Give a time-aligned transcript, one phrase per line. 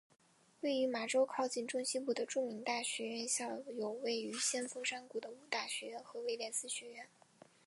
[0.61, 7.07] 位于麻州靠近中西部的著名大学院校有位于先锋山谷的五大学院和威廉斯学院。